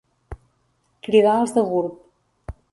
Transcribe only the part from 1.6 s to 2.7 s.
Gurb.